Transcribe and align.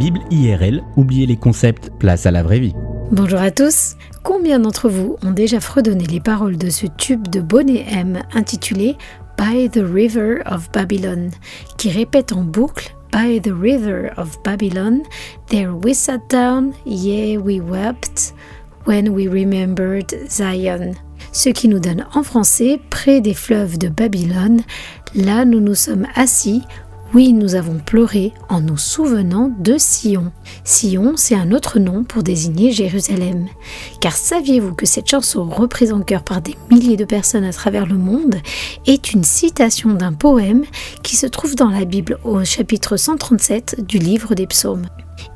Bible 0.00 0.20
IRL, 0.30 0.82
oubliez 0.96 1.26
les 1.26 1.36
concepts, 1.36 1.90
place 1.98 2.24
à 2.24 2.30
la 2.30 2.42
vraie 2.42 2.58
vie. 2.58 2.72
Bonjour 3.12 3.38
à 3.38 3.50
tous. 3.50 3.96
Combien 4.22 4.58
d'entre 4.58 4.88
vous 4.88 5.18
ont 5.22 5.30
déjà 5.30 5.60
fredonné 5.60 6.06
les 6.06 6.20
paroles 6.20 6.56
de 6.56 6.70
ce 6.70 6.86
tube 6.86 7.28
de 7.28 7.42
Bonnet 7.42 7.84
M 7.86 8.22
intitulé 8.32 8.96
By 9.36 9.68
the 9.68 9.84
River 9.84 10.36
of 10.50 10.72
Babylon, 10.72 11.28
qui 11.76 11.90
répète 11.90 12.32
en 12.32 12.44
boucle 12.44 12.96
By 13.12 13.42
the 13.42 13.52
river 13.52 14.08
of 14.16 14.42
Babylon, 14.42 15.02
there 15.48 15.72
we 15.72 15.94
sat 15.94 16.20
down, 16.30 16.72
yea, 16.86 17.36
we 17.36 17.60
wept, 17.60 18.32
when 18.86 19.10
we 19.10 19.28
remembered 19.28 20.14
Zion. 20.30 20.94
Ce 21.32 21.50
qui 21.50 21.68
nous 21.68 21.78
donne 21.78 22.06
en 22.14 22.22
français, 22.22 22.80
près 22.88 23.20
des 23.20 23.34
fleuves 23.34 23.76
de 23.76 23.88
Babylone, 23.88 24.62
là 25.14 25.44
nous 25.44 25.60
nous 25.60 25.74
sommes 25.74 26.06
assis, 26.14 26.62
oui, 27.12 27.32
nous 27.32 27.56
avons 27.56 27.78
pleuré 27.78 28.32
en 28.48 28.60
nous 28.60 28.76
souvenant 28.76 29.50
de 29.58 29.78
Sion. 29.78 30.30
Sion, 30.62 31.14
c'est 31.16 31.34
un 31.34 31.50
autre 31.50 31.80
nom 31.80 32.04
pour 32.04 32.22
désigner 32.22 32.70
Jérusalem. 32.70 33.48
Car 34.00 34.16
saviez-vous 34.16 34.74
que 34.74 34.86
cette 34.86 35.08
chanson 35.08 35.48
reprise 35.48 35.92
en 35.92 36.02
chœur 36.02 36.22
par 36.22 36.40
des 36.40 36.54
milliers 36.70 36.96
de 36.96 37.04
personnes 37.04 37.44
à 37.44 37.52
travers 37.52 37.86
le 37.86 37.96
monde 37.96 38.36
est 38.86 39.12
une 39.12 39.24
citation 39.24 39.92
d'un 39.92 40.12
poème 40.12 40.64
qui 41.02 41.16
se 41.16 41.26
trouve 41.26 41.56
dans 41.56 41.70
la 41.70 41.84
Bible 41.84 42.18
au 42.22 42.44
chapitre 42.44 42.96
137 42.96 43.84
du 43.84 43.98
livre 43.98 44.36
des 44.36 44.46
psaumes. 44.46 44.86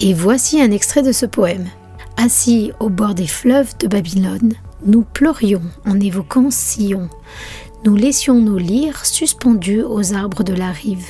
Et 0.00 0.14
voici 0.14 0.60
un 0.62 0.70
extrait 0.70 1.02
de 1.02 1.12
ce 1.12 1.26
poème. 1.26 1.66
Assis 2.16 2.70
au 2.78 2.88
bord 2.88 3.14
des 3.14 3.26
fleuves 3.26 3.76
de 3.78 3.88
Babylone, 3.88 4.52
nous 4.86 5.02
pleurions 5.02 5.62
en 5.86 5.98
évoquant 5.98 6.52
Sion. 6.52 7.08
Nous 7.84 7.96
laissions 7.96 8.40
nos 8.40 8.58
lyres 8.58 9.04
suspendus 9.04 9.82
aux 9.82 10.14
arbres 10.14 10.44
de 10.44 10.54
la 10.54 10.70
rive. 10.70 11.08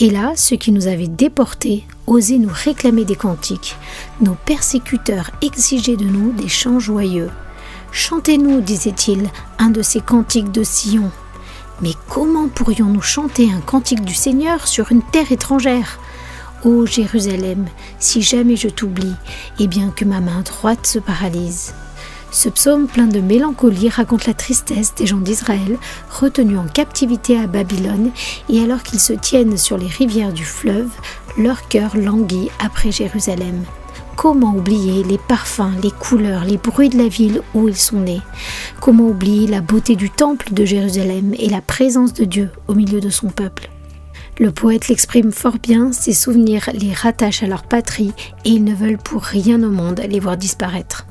Et 0.00 0.10
là, 0.10 0.32
ceux 0.36 0.56
qui 0.56 0.70
nous 0.70 0.86
avaient 0.86 1.08
déportés 1.08 1.84
osaient 2.06 2.38
nous 2.38 2.52
réclamer 2.52 3.04
des 3.04 3.16
cantiques. 3.16 3.74
Nos 4.20 4.36
persécuteurs 4.46 5.30
exigeaient 5.42 5.96
de 5.96 6.04
nous 6.04 6.32
des 6.32 6.48
chants 6.48 6.78
joyeux. 6.78 7.30
Chantez-nous, 7.90 8.60
disait-il, 8.60 9.28
un 9.58 9.70
de 9.70 9.82
ces 9.82 10.00
cantiques 10.00 10.52
de 10.52 10.62
Sion. 10.62 11.10
Mais 11.82 11.94
comment 12.08 12.48
pourrions-nous 12.48 13.02
chanter 13.02 13.50
un 13.50 13.60
cantique 13.60 14.04
du 14.04 14.14
Seigneur 14.14 14.68
sur 14.68 14.92
une 14.92 15.02
terre 15.02 15.32
étrangère? 15.32 15.98
Ô 16.64 16.86
Jérusalem, 16.86 17.66
si 17.98 18.22
jamais 18.22 18.56
je 18.56 18.68
t'oublie, 18.68 19.14
et 19.58 19.66
bien 19.66 19.90
que 19.90 20.04
ma 20.04 20.20
main 20.20 20.42
droite 20.42 20.86
se 20.86 20.98
paralyse. 20.98 21.72
Ce 22.30 22.50
psaume 22.50 22.86
plein 22.86 23.06
de 23.06 23.20
mélancolie 23.20 23.88
raconte 23.88 24.26
la 24.26 24.34
tristesse 24.34 24.94
des 24.94 25.06
gens 25.06 25.18
d'Israël 25.18 25.78
retenus 26.10 26.58
en 26.58 26.66
captivité 26.66 27.38
à 27.38 27.46
Babylone 27.46 28.10
et 28.50 28.62
alors 28.62 28.82
qu'ils 28.82 29.00
se 29.00 29.14
tiennent 29.14 29.56
sur 29.56 29.78
les 29.78 29.86
rivières 29.86 30.32
du 30.32 30.44
fleuve, 30.44 30.90
leur 31.38 31.68
cœur 31.68 31.96
languit 31.96 32.50
après 32.58 32.92
Jérusalem. 32.92 33.64
Comment 34.14 34.54
oublier 34.54 35.04
les 35.04 35.16
parfums, 35.16 35.80
les 35.82 35.92
couleurs, 35.92 36.44
les 36.44 36.58
bruits 36.58 36.88
de 36.88 36.98
la 36.98 37.08
ville 37.08 37.40
où 37.54 37.68
ils 37.68 37.76
sont 37.76 38.00
nés? 38.00 38.20
Comment 38.80 39.06
oublier 39.06 39.46
la 39.46 39.60
beauté 39.60 39.96
du 39.96 40.10
temple 40.10 40.52
de 40.52 40.64
Jérusalem 40.64 41.34
et 41.38 41.48
la 41.48 41.60
présence 41.60 42.12
de 42.12 42.24
Dieu 42.24 42.50
au 42.66 42.74
milieu 42.74 43.00
de 43.00 43.10
son 43.10 43.28
peuple? 43.28 43.70
Le 44.38 44.50
poète 44.50 44.88
l'exprime 44.88 45.32
fort 45.32 45.58
bien, 45.62 45.92
ses 45.92 46.12
souvenirs 46.12 46.68
les 46.74 46.92
rattachent 46.92 47.42
à 47.42 47.46
leur 47.46 47.62
patrie 47.62 48.12
et 48.44 48.50
ils 48.50 48.64
ne 48.64 48.74
veulent 48.74 48.98
pour 48.98 49.22
rien 49.22 49.62
au 49.62 49.70
monde 49.70 50.00
les 50.08 50.20
voir 50.20 50.36
disparaître. 50.36 51.06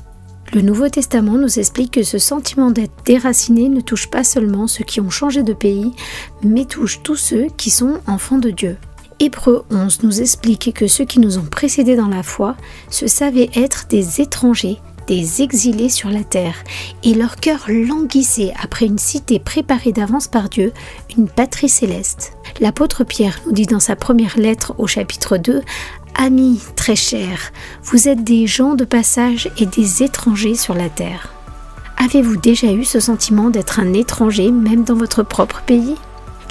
Le 0.53 0.61
Nouveau 0.61 0.87
Testament 0.87 1.37
nous 1.37 1.59
explique 1.59 1.91
que 1.91 2.03
ce 2.03 2.17
sentiment 2.17 2.71
d'être 2.71 3.03
déraciné 3.05 3.67
ne 3.67 3.81
touche 3.81 4.07
pas 4.07 4.23
seulement 4.23 4.67
ceux 4.67 4.85
qui 4.85 5.01
ont 5.01 5.09
changé 5.09 5.43
de 5.43 5.53
pays, 5.53 5.91
mais 6.41 6.63
touche 6.63 7.01
tous 7.03 7.17
ceux 7.17 7.47
qui 7.57 7.69
sont 7.69 7.99
enfants 8.07 8.37
de 8.37 8.49
Dieu. 8.49 8.77
Hébreu 9.19 9.65
11 9.71 10.03
nous 10.03 10.21
explique 10.21 10.73
que 10.73 10.87
ceux 10.87 11.03
qui 11.03 11.19
nous 11.19 11.37
ont 11.37 11.45
précédés 11.45 11.97
dans 11.97 12.07
la 12.07 12.23
foi 12.23 12.55
se 12.89 13.07
savaient 13.07 13.49
être 13.55 13.87
des 13.89 14.21
étrangers, 14.21 14.77
des 15.07 15.41
exilés 15.41 15.89
sur 15.89 16.09
la 16.09 16.23
terre, 16.23 16.63
et 17.03 17.13
leur 17.13 17.35
cœur 17.35 17.65
languissait 17.67 18.53
après 18.61 18.85
une 18.85 18.99
cité 18.99 19.39
préparée 19.39 19.91
d'avance 19.91 20.29
par 20.29 20.47
Dieu, 20.47 20.71
une 21.17 21.27
patrie 21.27 21.69
céleste. 21.69 22.36
L'apôtre 22.59 23.03
Pierre 23.03 23.39
nous 23.45 23.51
dit 23.51 23.67
dans 23.67 23.79
sa 23.79 23.95
première 23.95 24.37
lettre 24.37 24.73
au 24.79 24.87
chapitre 24.87 25.37
2 25.37 25.61
Amis 26.15 26.61
très 26.75 26.95
chers, 26.95 27.51
vous 27.83 28.07
êtes 28.07 28.23
des 28.23 28.47
gens 28.47 28.73
de 28.73 28.85
passage 28.85 29.51
et 29.59 29.67
des 29.67 30.01
étrangers 30.01 30.55
sur 30.55 30.73
la 30.73 30.89
terre. 30.89 31.31
Avez-vous 31.97 32.37
déjà 32.37 32.71
eu 32.71 32.83
ce 32.83 32.99
sentiment 32.99 33.51
d'être 33.51 33.79
un 33.79 33.93
étranger 33.93 34.49
même 34.49 34.83
dans 34.83 34.95
votre 34.95 35.21
propre 35.21 35.61
pays? 35.67 35.95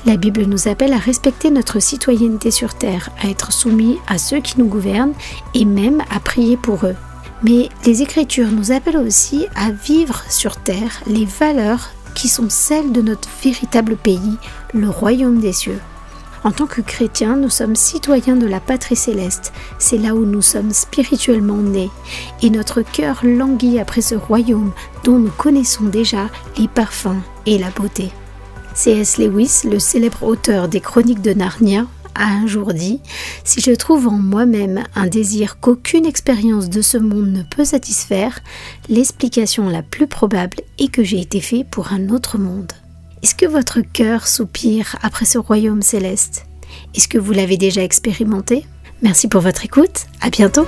La 0.04 0.16
Bible 0.16 0.42
nous 0.44 0.68
appelle 0.68 0.92
à 0.92 0.98
respecter 0.98 1.50
notre 1.50 1.80
citoyenneté 1.80 2.52
sur 2.52 2.74
terre, 2.74 3.10
à 3.20 3.28
être 3.28 3.52
soumis 3.52 3.98
à 4.06 4.18
ceux 4.18 4.38
qui 4.38 4.60
nous 4.60 4.68
gouvernent 4.68 5.14
et 5.54 5.64
même 5.64 6.04
à 6.14 6.20
prier 6.20 6.56
pour 6.56 6.86
eux. 6.86 6.94
Mais 7.42 7.68
les 7.84 8.02
Écritures 8.02 8.52
nous 8.52 8.70
appellent 8.70 8.96
aussi 8.96 9.46
à 9.56 9.72
vivre 9.72 10.22
sur 10.28 10.56
terre 10.56 11.00
les 11.08 11.24
valeurs 11.24 11.90
qui 12.14 12.28
sont 12.28 12.48
celles 12.48 12.92
de 12.92 13.02
notre 13.02 13.28
véritable 13.42 13.96
pays, 13.96 14.36
le 14.72 14.88
royaume 14.88 15.40
des 15.40 15.52
cieux. 15.52 15.80
En 16.46 16.52
tant 16.52 16.66
que 16.68 16.80
chrétiens, 16.80 17.34
nous 17.34 17.50
sommes 17.50 17.74
citoyens 17.74 18.36
de 18.36 18.46
la 18.46 18.60
patrie 18.60 18.94
céleste. 18.94 19.52
C'est 19.80 19.98
là 19.98 20.14
où 20.14 20.24
nous 20.24 20.42
sommes 20.42 20.70
spirituellement 20.70 21.56
nés. 21.56 21.90
Et 22.40 22.50
notre 22.50 22.82
cœur 22.82 23.22
languit 23.24 23.80
après 23.80 24.00
ce 24.00 24.14
royaume 24.14 24.70
dont 25.02 25.18
nous 25.18 25.32
connaissons 25.36 25.86
déjà 25.86 26.30
les 26.56 26.68
parfums 26.68 27.20
et 27.46 27.58
la 27.58 27.70
beauté. 27.70 28.12
C.S. 28.74 29.18
Lewis, 29.18 29.62
le 29.64 29.80
célèbre 29.80 30.22
auteur 30.22 30.68
des 30.68 30.80
Chroniques 30.80 31.20
de 31.20 31.32
Narnia, 31.32 31.84
a 32.14 32.26
un 32.26 32.46
jour 32.46 32.72
dit 32.72 33.00
Si 33.42 33.60
je 33.60 33.72
trouve 33.72 34.06
en 34.06 34.12
moi-même 34.12 34.84
un 34.94 35.08
désir 35.08 35.58
qu'aucune 35.58 36.06
expérience 36.06 36.70
de 36.70 36.80
ce 36.80 36.96
monde 36.96 37.32
ne 37.32 37.42
peut 37.42 37.64
satisfaire, 37.64 38.38
l'explication 38.88 39.68
la 39.68 39.82
plus 39.82 40.06
probable 40.06 40.58
est 40.78 40.92
que 40.92 41.02
j'ai 41.02 41.20
été 41.20 41.40
fait 41.40 41.66
pour 41.68 41.92
un 41.92 42.08
autre 42.08 42.38
monde. 42.38 42.70
Est-ce 43.22 43.34
que 43.34 43.46
votre 43.46 43.80
cœur 43.80 44.26
soupire 44.26 44.96
après 45.02 45.24
ce 45.24 45.38
royaume 45.38 45.82
céleste? 45.82 46.46
Est-ce 46.94 47.08
que 47.08 47.18
vous 47.18 47.32
l'avez 47.32 47.56
déjà 47.56 47.82
expérimenté? 47.82 48.66
Merci 49.02 49.28
pour 49.28 49.40
votre 49.40 49.64
écoute, 49.64 50.06
à 50.20 50.30
bientôt 50.30 50.66